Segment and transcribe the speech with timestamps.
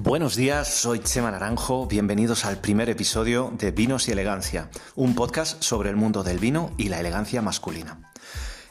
[0.00, 5.60] Buenos días, soy Chema Naranjo, bienvenidos al primer episodio de Vinos y Elegancia, un podcast
[5.60, 8.12] sobre el mundo del vino y la elegancia masculina.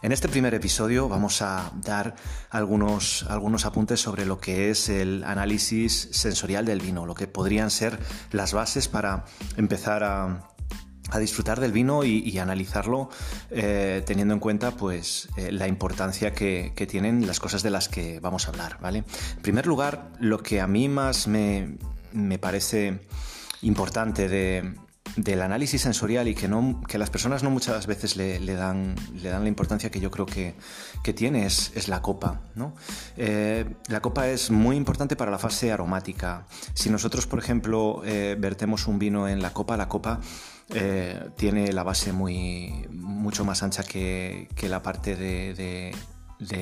[0.01, 2.15] En este primer episodio vamos a dar
[2.49, 7.71] algunos, algunos apuntes sobre lo que es el análisis sensorial del vino, lo que podrían
[7.71, 7.99] ser
[8.31, 9.25] las bases para
[9.57, 10.47] empezar a
[11.09, 13.09] a disfrutar del vino y, analizarlo
[13.49, 18.19] eh, teniendo en cuenta pues eh, la importancia que, tienen las cosas de las que
[18.19, 18.99] vamos a hablar, ¿vale?
[18.99, 21.77] En primer lugar, lo que a mí más me,
[22.13, 22.99] me parece
[23.61, 24.75] importante de,
[25.17, 29.29] del análisis sensorial y que, no, que las personas no muchas veces le, dan, le
[29.29, 30.55] dan la importancia que yo creo que,
[31.13, 32.41] tiene es, la copa.
[32.55, 32.73] ¿no?
[33.17, 36.45] Eh, la copa es muy importante para la fase aromática.
[36.73, 38.01] Si nosotros, por ejemplo,
[38.37, 40.21] vertemos un vino en la copa, la copa
[40.73, 45.95] eh, tiene la base muy, mucho más ancha que, la parte de de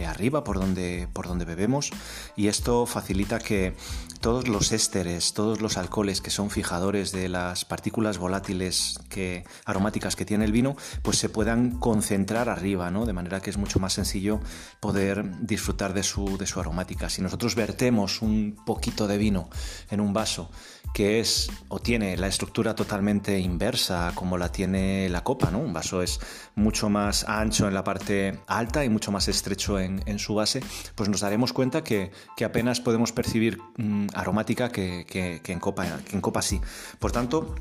[0.06, 1.92] arriba por donde, por donde bebemos
[2.36, 3.76] y esto facilita que
[4.22, 10.16] todos los ésteres, todos los alcoholes que son fijadores de las partículas volátiles que, aromáticas
[10.16, 13.06] que tiene el vino, pues se puedan concentrar arriba, ¿no?
[13.06, 14.40] De manera que es mucho más sencillo
[14.80, 17.10] poder disfrutar de su, de su aromática.
[17.10, 19.50] Si nosotros vertemos un poquito de vino
[19.92, 20.50] en un vaso
[20.94, 25.60] que es o tiene la estructura totalmente inversa como la tiene la copa, ¿no?
[25.60, 26.20] Un vaso es
[26.56, 30.62] mucho más ancho en la parte alta y mucho más estrecho en, su base,
[30.96, 32.12] pues nos daremos cuenta que,
[32.44, 36.62] apenas podemos percibir mm, aromática que, en copa, que en copa sí.
[37.00, 37.56] Por tanto,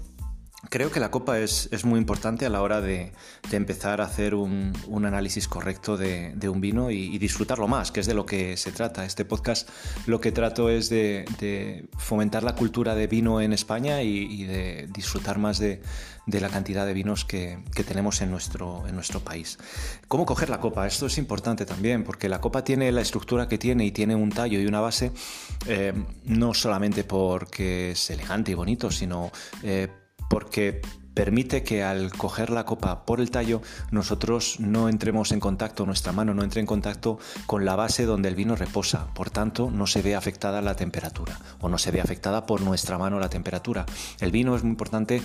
[0.71, 3.13] Creo que la copa es, muy importante a la hora de,
[3.53, 4.73] empezar a hacer un,
[5.05, 9.05] análisis correcto de, un vino y, disfrutarlo más, que es de lo que se trata.
[9.05, 9.69] Este podcast
[10.07, 15.39] lo que trato es de, fomentar la cultura de vino en España y, de disfrutar
[15.39, 15.81] más de,
[16.27, 19.59] la cantidad de vinos que, tenemos en nuestro, en nuestro país.
[20.09, 20.87] ¿Cómo coger la copa?
[20.87, 24.31] Esto es importante también, porque la copa tiene la estructura que tiene y tiene un
[24.31, 25.13] tallo y una base,
[25.67, 25.93] eh,
[26.25, 29.31] no solamente porque es elegante y bonito, sino...
[29.63, 29.89] Eh,
[30.29, 30.81] porque
[31.15, 36.13] permite que al coger la copa por el tallo nosotros no entremos en contacto, nuestra
[36.13, 39.87] mano no entre en contacto con la base donde el vino reposa, por tanto no
[39.87, 43.87] se ve afectada la temperatura o no se ve afectada por nuestra mano la temperatura.
[44.21, 45.23] El vino es muy importante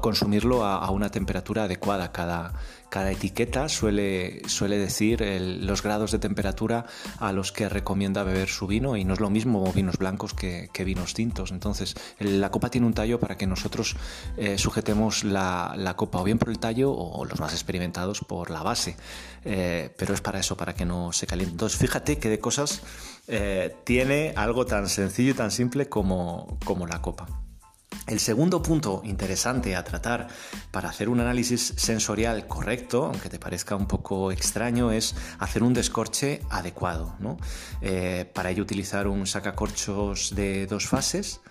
[0.00, 2.12] consumirlo a, una temperatura adecuada.
[2.12, 2.54] Cada,
[2.88, 5.20] cada etiqueta suele, suele decir
[5.60, 6.86] los grados de temperatura
[7.18, 10.68] a los que recomienda beber su vino y no es lo mismo vinos blancos que,
[10.84, 11.50] vinos tintos.
[11.50, 13.96] Entonces, la copa tiene un tallo para que nosotros
[14.36, 18.62] eh, sujetemos la, copa o bien por el tallo o, los más experimentados por la
[18.62, 18.96] base.
[19.44, 21.52] Eh, pero es para eso, para que no se caliente.
[21.52, 22.82] Entonces, fíjate que de cosas
[23.26, 27.47] eh, tiene algo tan sencillo y tan simple como, como la copa.
[28.08, 30.28] El segundo punto interesante a tratar
[30.70, 35.74] para hacer un análisis sensorial correcto, aunque te parezca un poco extraño, es hacer un
[35.74, 37.14] descorche adecuado.
[37.82, 41.42] Eh, para ello utilizar un sacacorchos de dos fases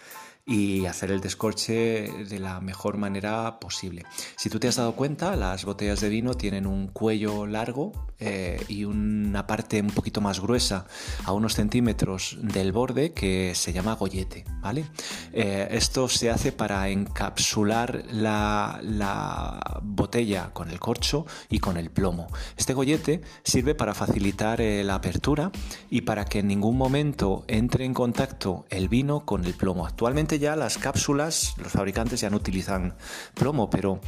[0.47, 4.05] y hacer el descorche de la mejor manera posible.
[4.37, 8.63] Si tú te has dado cuenta, las botellas de vino tienen un cuello largo eh,
[8.69, 10.87] y una parte un poquito más gruesa
[11.25, 14.45] a unos centímetros del borde que se llama gollete.
[14.61, 14.85] ¿vale?
[15.33, 21.91] Eh, esto se hace para encapsular la, la, botella con el corcho y con el
[21.91, 22.27] plomo.
[22.55, 25.51] Este gollete sirve para facilitar eh, la apertura
[25.89, 29.85] y para que en ningún momento entre en contacto el vino con el plomo.
[29.85, 32.95] Actualmente ya las cápsulas, los fabricantes ya no utilizan
[33.33, 33.99] plomo, pero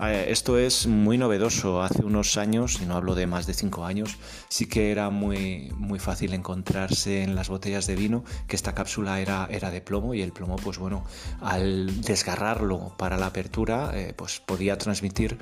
[0.00, 1.82] esto es muy novedoso.
[1.82, 4.16] Hace unos años, y no hablo de más de cinco años,
[4.48, 9.20] sí que era muy, muy fácil encontrarse en las botellas de vino que esta cápsula
[9.20, 11.04] era, era de plomo y el plomo, pues bueno,
[11.40, 15.38] al desgarrarlo para la apertura, eh, pues podía transmitir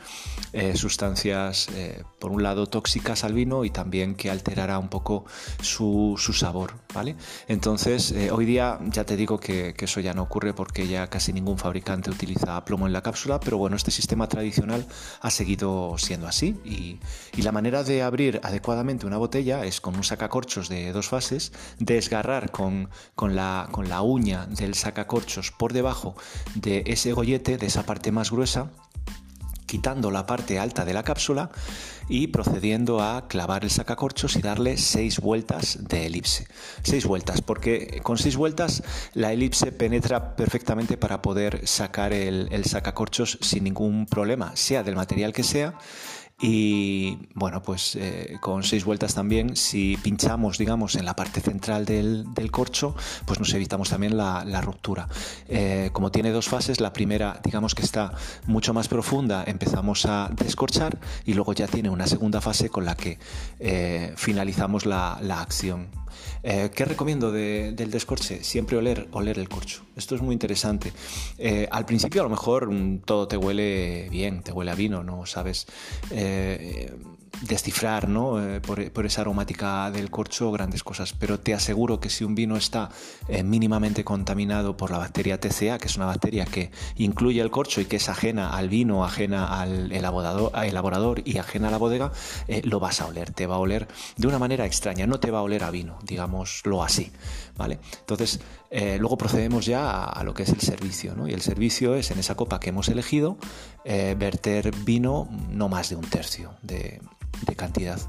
[0.53, 1.69] eh, sustancias,
[2.19, 5.25] por un lado, tóxicas al vino y también que alterara un poco
[5.61, 7.17] su, sabor, ¿vale?
[7.49, 11.33] Entonces, hoy día ya te digo que, que, eso ya no ocurre porque ya casi
[11.33, 14.85] ningún fabricante utiliza plomo en la cápsula, pero bueno, este sistema tradicional tradicional
[15.21, 16.57] ha seguido siendo así.
[16.65, 16.99] Y,
[17.43, 22.53] la manera de abrir adecuadamente una botella es con un sacacorchos de dos fases, desgarrar
[22.53, 26.15] con, con, la, con la uña del sacacorchos por debajo
[26.55, 28.71] de ese gollete, de esa parte más gruesa,
[29.73, 31.49] quitando la parte alta de la cápsula
[32.07, 36.47] y procediendo a clavar el sacacorchos y darle seis vueltas de elipse.
[36.83, 38.83] Seis vueltas, porque con seis vueltas
[39.15, 44.95] la elipse penetra perfectamente para poder sacar el, el sacacorchos sin ningún problema, sea del
[44.95, 45.73] material que sea
[46.45, 51.85] y bueno, pues eh, con seis vueltas también, si pinchamos, digamos, en la parte central
[51.85, 52.97] del, corcho,
[53.27, 55.09] pues nos evitamos también la, ruptura.
[55.49, 58.13] Eh, como tiene dos fases, la primera, digamos que está
[58.47, 62.97] mucho más profunda, empezamos a descorchar y luego ya tiene una segunda fase con la
[62.97, 63.19] que
[63.61, 66.02] eh, finalizamos la, acción.
[66.43, 68.43] ¿Qué recomiendo del descorche?
[68.43, 69.83] Siempre oler, oler el corcho.
[69.97, 70.93] Esto es muy interesante.
[71.71, 75.27] al principio a lo mejor mm, todo te huele bien, te huele a vino, no
[75.27, 75.67] sabes
[76.11, 76.93] eh,
[77.41, 78.41] descifrar ¿no?
[78.41, 82.57] Eh, por, esa aromática del corcho grandes cosas, pero te aseguro que si un vino
[82.57, 82.91] está
[83.29, 87.81] eh, mínimamente contaminado por la bacteria TCA, que es una bacteria que incluye el corcho
[87.81, 92.13] y que es ajena al vino, ajena al elaborador, elaborador y ajena a la bodega,
[92.65, 95.41] lo vas a oler, te va a oler de una manera extraña, no te va
[95.41, 97.11] a oler a vino, digámoslo así.
[97.57, 97.79] ¿vale?
[98.01, 98.41] Entonces,
[98.71, 101.29] luego procedemos ya a, lo que es el servicio, ¿no?
[101.29, 103.37] y el servicio es en esa copa que hemos elegido
[103.85, 107.01] verter vino no más de un tercio de,
[107.57, 108.01] cantidad.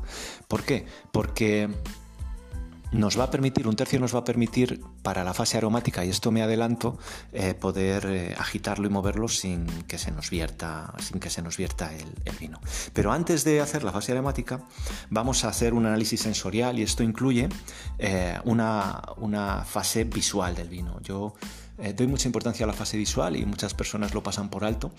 [0.48, 0.86] ¿Por qué?
[1.12, 1.70] Porque
[2.94, 6.10] nos va a permitir, un tercio nos va a permitir para la fase aromática, y
[6.10, 6.98] esto me adelanto,
[7.34, 11.58] eh, poder eh, agitarlo y moverlo sin que se nos vierta, sin que se nos
[11.58, 12.60] vierta el, vino.
[12.94, 14.62] Pero antes de hacer la fase aromática,
[15.10, 17.50] vamos a hacer un análisis sensorial y esto incluye
[17.98, 21.00] eh, una, una, fase visual del vino.
[21.02, 21.34] Yo
[21.96, 24.92] doy mucha importancia a la fase visual y muchas personas lo pasan por alto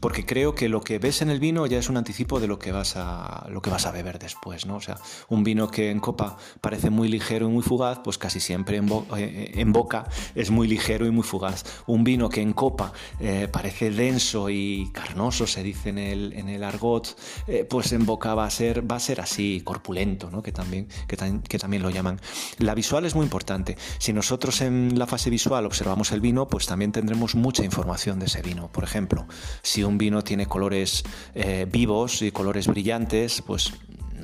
[0.00, 2.58] porque creo que lo que ves en el vino ya es un anticipo de lo
[2.58, 4.76] que vas a, lo que vas a beber después, ¿no?
[4.76, 4.98] O sea,
[5.28, 8.88] un vino que en copa parece muy ligero y muy fugaz, pues casi siempre en,
[9.16, 10.04] eh, boca
[10.34, 11.64] es muy ligero y muy fugaz.
[11.86, 16.48] Un vino que en copa eh, parece denso y carnoso, se dice en el, en
[16.48, 17.16] el argot,
[17.46, 20.42] eh, pues en boca va a ser, va a ser así, corpulento, ¿no?
[20.42, 21.16] Que también, que,
[21.48, 22.20] que también lo llaman.
[22.58, 23.76] La visual es muy importante.
[23.98, 28.26] Si nosotros en la fase visual observamos el vino, pues también tendremos mucha información de
[28.26, 28.68] ese vino.
[28.72, 29.26] Por ejemplo,
[29.62, 33.72] si un vino tiene colores eh, vivos y colores brillantes, pues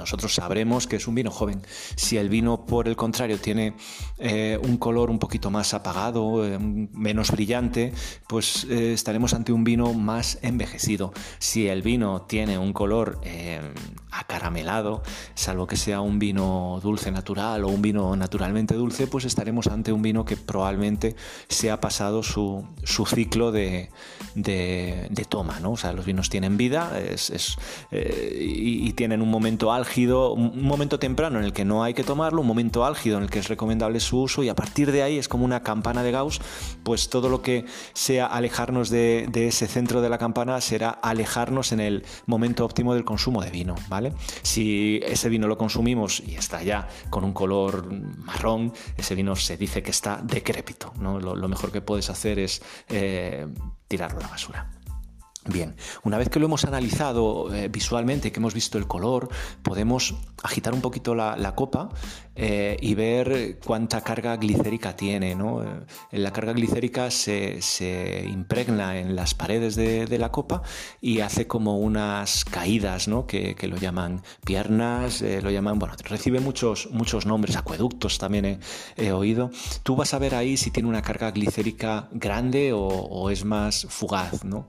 [0.00, 1.62] nosotros sabremos que es un vino joven.
[1.94, 3.74] Si el vino, por el contrario, tiene
[4.18, 7.92] eh, un color un poquito más apagado, eh, menos brillante,
[8.26, 11.12] pues eh, estaremos ante un vino más envejecido.
[11.38, 13.20] Si el vino tiene un color
[14.10, 15.02] acaramelado,
[15.34, 19.92] salvo que sea un vino dulce natural o un vino naturalmente dulce, pues estaremos ante
[19.92, 21.14] un vino que probablemente
[21.48, 23.90] se ha pasado su, ciclo de,
[25.28, 25.60] toma.
[25.60, 25.72] ¿no?
[25.72, 26.92] O sea, los vinos tienen vida
[27.92, 32.04] y, y tienen un momento álgido un momento temprano en el que no hay que
[32.04, 35.02] tomarlo, un momento álgido en el que es recomendable su uso y a partir de
[35.02, 36.40] ahí es como una campana de Gauss,
[36.82, 41.80] pues todo lo que sea alejarnos de, ese centro de la campana será alejarnos en
[41.80, 44.12] el momento óptimo del consumo de vino, ¿vale?
[44.42, 49.56] Si ese vino lo consumimos y está ya con un color marrón, ese vino se
[49.56, 51.18] dice que está decrépito, ¿no?
[51.20, 53.46] Lo, mejor que puedes hacer es eh,
[53.88, 54.79] tirarlo a la basura.
[55.46, 59.30] Bien, una vez que lo hemos analizado eh, visualmente, que hemos visto el color,
[59.62, 61.88] podemos agitar un poquito la, copa
[62.36, 65.34] eh, y ver cuánta carga glicérica tiene.
[65.34, 65.62] ¿no?
[65.62, 67.58] Eh, la carga glicérica se,
[68.28, 70.60] impregna en las paredes de, la copa
[71.00, 73.26] y hace como unas caídas, ¿no?
[73.26, 78.60] que, lo llaman piernas, lo llaman, bueno, recibe muchos, muchos nombres, acueductos también
[78.96, 79.50] he, oído.
[79.84, 84.44] Tú vas a ver ahí si tiene una carga glicérica grande o, es más fugaz.
[84.44, 84.68] ¿no?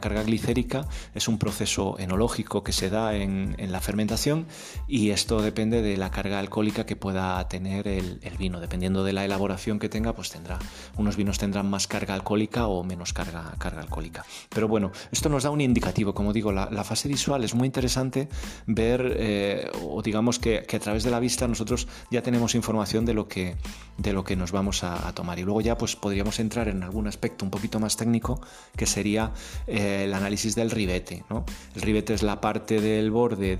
[0.00, 4.46] Carga glicérica es un proceso enológico que se da en, la fermentación
[4.86, 8.60] y esto depende de la carga alcohólica que pueda tener el, vino.
[8.60, 10.58] Dependiendo de la elaboración que tenga, pues tendrá,
[10.96, 14.24] unos vinos tendrán más carga alcohólica o menos carga, carga alcohólica.
[14.50, 18.28] Pero bueno, esto nos da un indicativo, como digo, la, fase visual es muy interesante
[18.66, 23.14] ver, eh, o digamos que, a través de la vista nosotros ya tenemos información de
[23.14, 23.56] lo que,
[23.98, 25.38] de lo que nos vamos a, tomar.
[25.38, 28.40] Y luego ya pues podríamos entrar en algún aspecto un poquito más técnico,
[28.76, 29.32] que sería...
[29.66, 31.24] Eh, el análisis del ribete.
[31.74, 33.56] El ribete es la parte del borde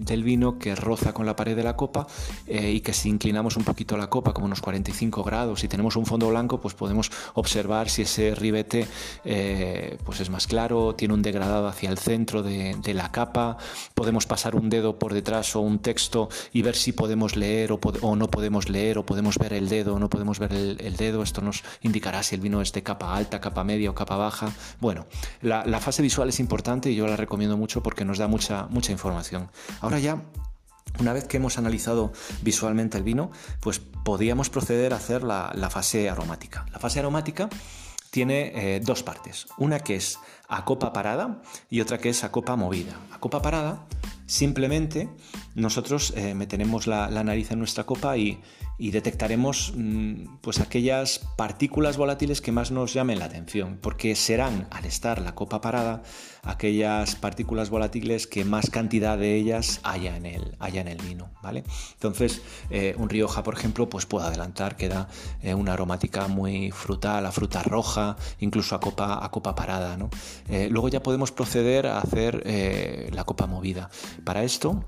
[0.00, 2.06] del vino que roza con la pared de la copa
[2.46, 5.96] eh, y que si inclinamos un poquito la copa, como unos 45 grados, y tenemos
[5.96, 8.86] un fondo blanco, pues podemos observar si ese ribete
[9.24, 13.58] eh, pues es más claro, tiene un degradado hacia el centro de, la capa,
[13.94, 18.16] podemos pasar un dedo por detrás o un texto y ver si podemos leer o,
[18.16, 21.22] no podemos leer, o podemos ver el dedo o no podemos ver el, el dedo.
[21.22, 24.52] Esto nos indicará si el vino es de capa alta, capa media o capa baja.
[24.80, 25.06] Bueno,
[25.42, 28.92] la, fase visual es importante y yo la recomiendo mucho porque nos da mucha, mucha
[28.92, 29.50] información.
[29.80, 30.22] Ahora ya
[30.98, 32.12] una vez que hemos analizado
[32.42, 36.66] visualmente el vino, pues podríamos proceder a hacer la, fase aromática.
[36.72, 37.48] La fase aromática
[38.10, 42.32] tiene eh, dos partes, una que es a copa parada y otra que es a
[42.32, 42.94] copa movida.
[43.12, 43.84] A copa parada,
[44.26, 45.08] simplemente
[45.54, 48.40] nosotros eh, meteremos la, nariz en nuestra copa y,
[48.78, 54.68] y detectaremos mm, pues aquellas partículas volátiles que más nos llamen la atención, porque serán,
[54.70, 56.02] al estar la copa parada,
[56.42, 61.30] aquellas partículas volátiles que más cantidad de ellas haya en el, haya en el vino,
[61.42, 61.64] ¿vale?
[61.94, 65.08] Entonces, eh, un Rioja, por ejemplo, pues puedo adelantar que da
[65.42, 70.10] eh, una aromática muy frutal, a fruta roja, incluso a copa, a copa parada, ¿no?
[70.48, 72.44] Eh, luego ya podemos proceder a hacer
[73.12, 73.90] la copa movida.
[74.24, 74.84] Para esto,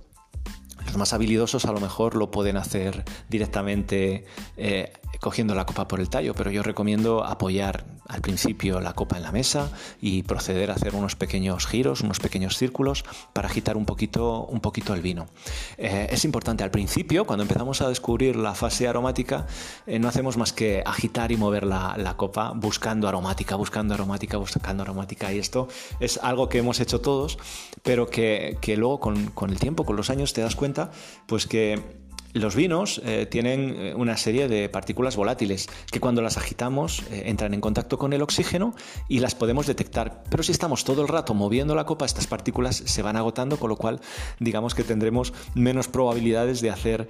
[0.89, 4.25] los más habilidosos a lo mejor lo pueden hacer directamente
[4.57, 9.17] eh, cogiendo la copa por el tallo, pero yo recomiendo apoyar al principio la copa
[9.17, 13.77] en la mesa y proceder a hacer unos pequeños giros, unos pequeños círculos para agitar
[13.77, 15.29] un poquito, un poquito el vino.
[15.77, 19.47] Eh, es importante al principio, cuando empezamos a descubrir la fase aromática,
[19.87, 24.83] eh, no hacemos más que agitar y mover la, copa buscando aromática, buscando aromática, buscando
[24.83, 25.33] aromática.
[25.33, 25.69] Y esto
[26.01, 27.39] es algo que hemos hecho todos,
[27.83, 30.91] pero que, luego con, con el tiempo, con los años, te das cuenta
[31.27, 36.37] pues que los vinos eh, tienen eh, una serie de partículas volátiles que cuando las
[36.37, 38.75] agitamos eh, entran en contacto con el oxígeno
[39.09, 40.23] y las podemos detectar.
[40.31, 43.71] Pero si estamos todo el rato moviendo la copa, estas partículas se van agotando, con
[43.71, 44.01] lo cual
[44.41, 47.09] digamos que tendremos menos probabilidades de hacer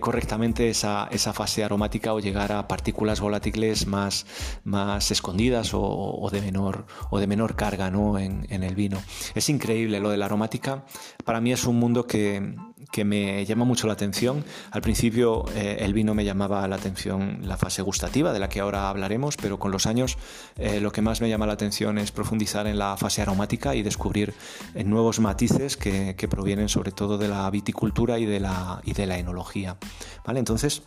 [0.00, 4.26] correctamente esa, fase aromática o llegar a partículas volátiles más,
[4.64, 8.18] más escondidas o, de menor, o de menor carga ¿no?
[8.18, 9.02] en, en el vino.
[9.34, 10.84] Es increíble lo de la aromática.
[11.24, 12.54] Para mí es un mundo que,
[12.90, 14.44] que me llama mucho la atención.
[14.70, 18.60] Al principio eh, el vino me llamaba la atención la fase gustativa, de la que
[18.60, 20.18] ahora hablaremos, pero con los años
[20.56, 23.82] eh, lo que más me llama la atención es profundizar en la fase aromática y
[23.82, 24.34] descubrir
[24.74, 29.06] eh, nuevos matices que, provienen sobre todo de la viticultura y de la, y de
[29.06, 29.78] la enología.
[30.26, 30.40] ¿Vale?
[30.40, 30.82] Entonces,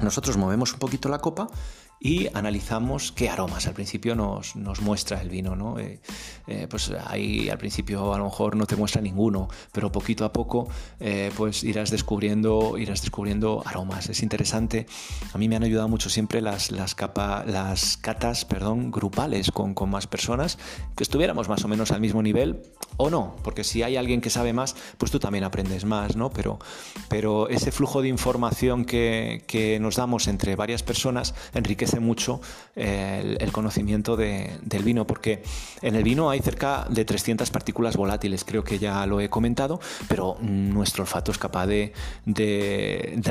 [0.00, 1.48] nosotros movemos un poquito la copa
[2.04, 5.54] y analizamos qué aromas al principio nos, muestra el vino.
[5.54, 5.78] ¿no?
[5.78, 6.00] Eh,
[6.48, 10.32] eh, pues ahí al principio a lo mejor no te muestra ninguno, pero poquito a
[10.32, 10.68] poco
[10.98, 14.08] eh, pues irás descubriendo, irás descubriendo aromas.
[14.08, 14.86] Es interesante.
[15.32, 16.96] A mí me han ayudado mucho siempre las, las,
[17.46, 20.58] las catas perdón, grupales con, con más personas,
[20.96, 22.62] que estuviéramos más o menos al mismo nivel
[22.96, 26.30] o no, porque si hay alguien que sabe más, pues tú también aprendes más, ¿no?
[26.30, 26.58] Pero,
[27.08, 32.40] pero ese flujo de información que, que nos damos entre varias personas enriquece mucho
[32.76, 35.42] eh, el, conocimiento del vino, porque
[35.82, 39.80] en el vino hay cerca de 300 partículas volátiles, creo que ya lo he comentado,
[40.08, 41.92] pero nuestro olfato es capaz de,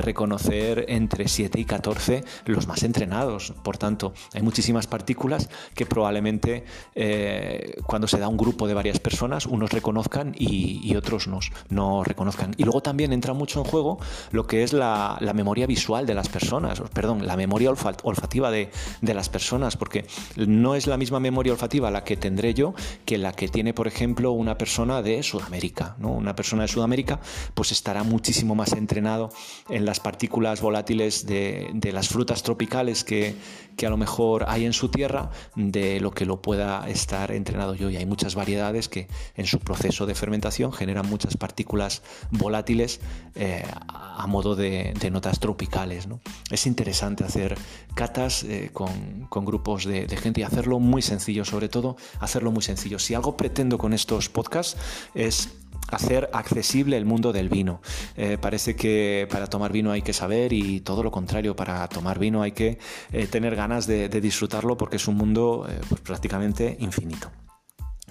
[0.01, 3.53] reconocer entre 7 y 14 los más entrenados.
[3.63, 6.65] Por tanto, hay muchísimas partículas que probablemente
[6.95, 11.27] eh, cuando se da un grupo de varias personas, unos reconozcan y, otros
[11.69, 12.53] no reconozcan.
[12.57, 13.99] Y luego también entra mucho en juego
[14.31, 17.71] lo que es la memoria visual de las personas, perdón, la memoria
[18.03, 18.71] olfativa de,
[19.01, 20.05] las personas, porque
[20.37, 22.73] no es la misma memoria olfativa la que tendré yo
[23.05, 25.95] que la que tiene, por ejemplo, una persona de Sudamérica.
[25.99, 26.11] ¿no?
[26.11, 27.19] Una persona de Sudamérica
[27.53, 29.29] pues estará muchísimo más entrenado
[29.69, 33.35] en las partículas volátiles de, las frutas tropicales que,
[33.75, 37.75] que, a lo mejor hay en su tierra de lo que lo pueda estar entrenado
[37.75, 37.89] yo.
[37.89, 43.01] Y hay muchas variedades que en su proceso de fermentación generan muchas partículas volátiles
[43.35, 46.07] eh, a modo de, de notas tropicales.
[46.07, 46.21] ¿no?
[46.49, 47.57] Es interesante hacer
[47.93, 52.99] catas eh, con, grupos de, gente y hacerlo muy sencillo, sobre todo hacerlo muy sencillo.
[52.99, 54.77] Si algo pretendo con estos podcasts
[55.13, 55.49] es
[55.89, 57.81] hacer accesible el mundo del vino.
[58.15, 62.19] Eh, parece que para tomar vino hay que saber y todo lo contrario, para tomar
[62.19, 62.79] vino hay que
[63.11, 67.31] eh, tener ganas de, disfrutarlo porque es un mundo pues prácticamente infinito.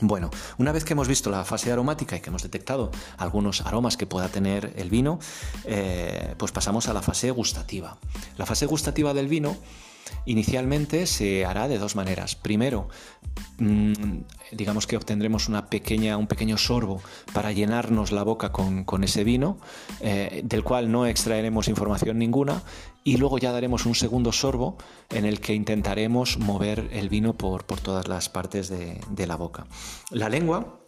[0.02, 3.96] Bueno, una vez que hemos visto la fase aromática y que hemos detectado algunos aromas
[3.96, 5.18] que pueda tener el vino,
[6.38, 7.98] pues pasamos a la fase gustativa.
[8.38, 9.56] La fase gustativa del vino
[10.26, 12.36] Inicialmente se hará de dos maneras.
[12.36, 12.88] Primero,
[13.58, 13.92] mm,
[14.52, 17.02] digamos que obtendremos un pequeño sorbo
[17.32, 19.58] para llenarnos la boca con, ese vino,
[20.00, 22.62] eh, del cual no extraeremos información ninguna,
[23.04, 24.76] y luego ya daremos un segundo sorbo
[25.10, 29.66] en el que intentaremos mover el vino por, todas las partes de, la boca.
[30.10, 30.80] La lengua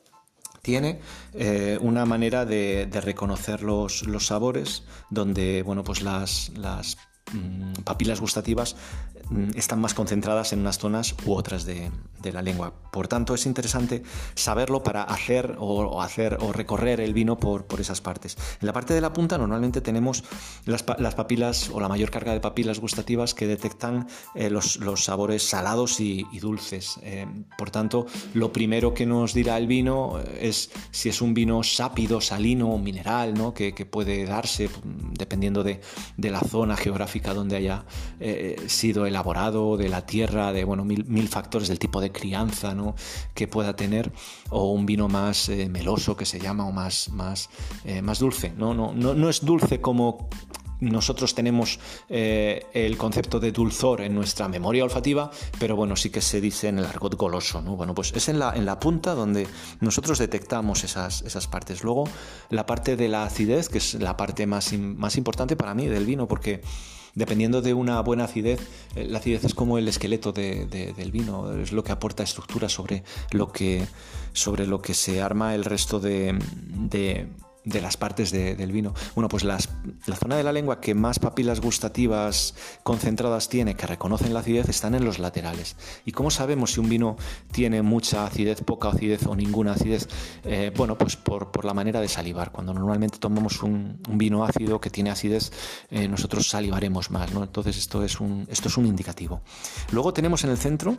[0.63, 1.01] tiene
[1.35, 6.51] eh, una manera de, reconocer los, sabores donde bueno, pues las,
[7.85, 9.22] papilas gustativas mm,
[9.55, 11.91] están más concentradas en unas zonas u otras de,
[12.33, 12.73] la lengua.
[12.93, 14.03] Por tanto, es interesante
[14.35, 18.37] saberlo para hacer o, hacer o recorrer el vino por, por, esas partes.
[18.61, 20.23] En la parte de la punta normalmente tenemos
[20.65, 26.01] las, papilas o la mayor carga de papilas gustativas que detectan eh, los, sabores salados
[26.01, 26.99] y, dulces.
[27.03, 27.27] Eh,
[27.59, 32.21] por tanto, lo primero que nos dirá el vino es si es un vino sápido,
[32.21, 33.53] salino o mineral, ¿no?
[33.53, 35.81] que, puede darse mm, dependiendo de,
[36.17, 37.85] la zona geográfica donde haya
[38.21, 42.95] eh, sido elaborado, de la tierra, de bueno, mil, factores del tipo de crianza ¿no?
[43.35, 44.13] que pueda tener,
[44.51, 47.49] o un vino más eh, meloso que se llama, o más, más,
[47.85, 48.53] eh, más dulce.
[48.57, 48.75] ¿no?
[48.75, 50.29] No, no, no es dulce como
[50.91, 51.79] nosotros tenemos
[52.09, 56.69] eh, el concepto de dulzor en nuestra memoria olfativa, pero bueno, sí que se dice
[56.69, 57.77] en el argot goloso, ¿no?
[57.77, 59.47] Bueno, pues es en la, en la punta donde
[59.81, 61.85] nosotros detectamos esas, esas partes.
[61.85, 62.09] Luego,
[62.51, 66.05] la parte de la acidez, que es la parte más, más importante para mí del
[66.05, 66.63] vino, porque
[67.15, 68.61] dependiendo de una buena acidez,
[68.97, 73.05] eh, la acidez es como el esqueleto del vino, es lo que aporta estructura sobre
[73.31, 73.87] lo que,
[74.33, 76.39] sobre lo que se arma el resto de
[76.91, 77.29] de
[77.65, 78.95] las partes del vino.
[79.15, 84.35] Bueno, pues la zona de la lengua que más papilas gustativas concentradas tiene, que reconocen
[84.35, 85.77] la acidez, están en los laterales.
[86.05, 87.17] ¿Y cómo sabemos si un vino
[87.53, 90.09] tiene mucha acidez, poca acidez o ninguna acidez?
[90.45, 92.53] Eh, bueno, pues por, la manera de salivar.
[92.53, 95.53] Cuando normalmente tomamos un, vino ácido que tiene acidez,
[95.91, 97.43] eh, nosotros salivaremos más, ¿no?
[97.43, 99.43] Entonces esto es, un, esto es un indicativo.
[99.93, 100.99] Luego tenemos en el centro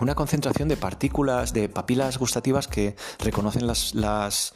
[0.00, 4.54] una concentración de partículas, de papilas gustativas que reconocen las, las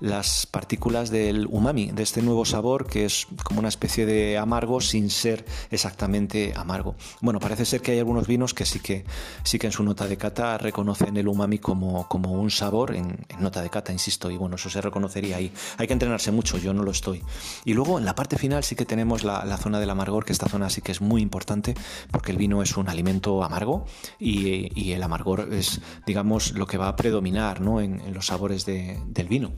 [0.00, 4.80] las partículas del umami, de este nuevo sabor que es como una especie de amargo
[4.80, 6.96] sin ser exactamente amargo.
[7.20, 9.04] Bueno, parece ser que hay algunos vinos que sí que,
[9.44, 13.26] sí que en su nota de cata reconocen el umami como, como un sabor en,
[13.38, 15.52] nota de cata, insisto, y bueno, eso se reconocería ahí.
[15.78, 17.22] Hay que entrenarse mucho, yo no lo estoy.
[17.64, 20.48] Y luego en la parte final sí que tenemos la, zona del amargor, que esta
[20.48, 21.74] zona sí que es muy importante
[22.10, 23.84] porque el vino es un alimento amargo
[24.18, 27.80] y, el amargor es, digamos, lo que va a predominar ¿no?
[27.80, 29.52] en, los sabores del vino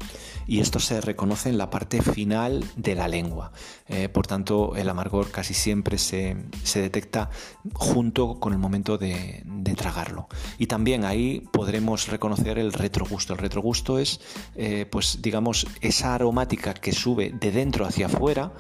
[0.46, 3.52] y esto se reconoce en la parte final de la lengua.
[3.88, 6.36] Eh, por tanto, el amargor casi siempre se,
[6.74, 7.30] detecta
[7.74, 9.44] junto con el momento de,
[9.76, 10.28] tragarlo.
[10.58, 13.32] Y también ahí podremos reconocer el retrogusto.
[13.32, 14.20] El retrogusto es,
[14.54, 18.52] eh, pues digamos, esa aromática que sube de dentro hacia afuera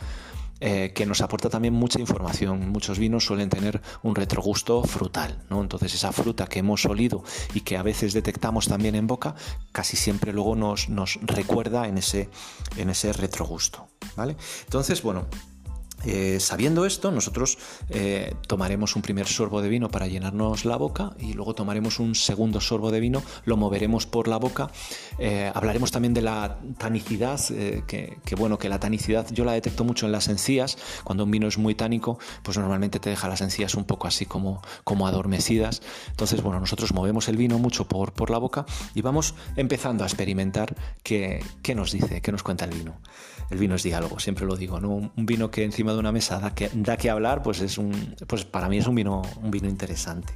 [0.64, 2.70] eh, que nos aporta también mucha información.
[2.70, 5.60] Muchos vinos suelen tener un retrogusto frutal, ¿no?
[5.60, 9.34] Entonces esa fruta que hemos olido y que a veces detectamos también en boca,
[9.72, 12.28] casi siempre luego nos, nos recuerda en ese,
[12.76, 14.36] en ese retrogusto, ¿vale?
[14.64, 15.26] Entonces, bueno,
[16.04, 17.58] eh, sabiendo esto, nosotros
[17.90, 22.14] eh, tomaremos un primer sorbo de vino para llenarnos la boca y luego tomaremos un
[22.14, 24.70] segundo sorbo de vino, lo moveremos por la boca.
[25.18, 27.40] Eh, hablaremos también de la tanicidad,
[27.86, 30.76] que, bueno, que la tanicidad yo la detecto mucho en las encías.
[31.04, 34.26] Cuando un vino es muy tánico, pues normalmente te deja las encías un poco así
[34.26, 35.82] como, como adormecidas.
[36.10, 40.06] Entonces, bueno, nosotros movemos el vino mucho por, por la boca y vamos empezando a
[40.06, 43.00] experimentar qué, qué nos dice, qué nos cuenta el vino.
[43.50, 45.12] El vino es diálogo, siempre lo digo, ¿no?
[45.14, 48.14] Un vino que encima de una mesa da que, da que hablar, pues, es un,
[48.26, 50.34] pues para mí es un vino, un vino interesante.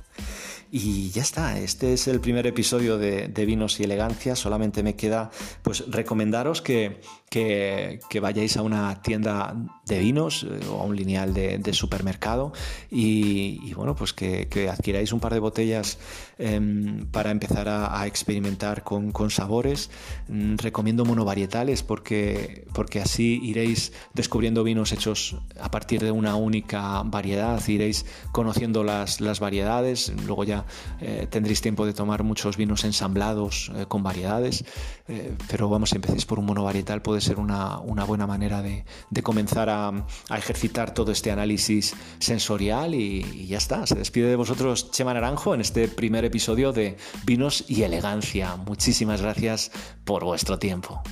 [0.70, 4.35] Y ya está, este es el primer episodio de, Vinos y Elegancia.
[4.35, 5.30] Solamente me queda
[5.62, 11.34] pues recomendaros que, que, vayáis a una tienda de vinos eh, o a un lineal
[11.34, 12.52] de, supermercado
[12.90, 15.98] y, bueno, pues que, adquiráis un par de botellas
[16.38, 19.90] em, para empezar a, experimentar con, sabores.
[20.28, 27.02] Mm, recomiendo monovarietales porque, porque así iréis descubriendo vinos hechos a partir de una única
[27.04, 30.64] variedad, iréis conociendo las, las variedades, luego ya
[31.00, 34.64] eh, tendréis tiempo de tomar muchos vinos ensamblados eh, con variedades,
[35.08, 38.85] eh, pero vamos, si empecéis por un monovarietal puede ser una, buena manera de,
[39.22, 40.05] comenzar a,
[40.37, 43.87] ejercitar todo este análisis sensorial y, y ya está.
[43.87, 48.57] Se despide de vosotros Chema Naranjo en este primer episodio de Vinos y Elegancia.
[48.57, 49.70] Muchísimas gracias
[50.05, 51.02] por vuestro tiempo.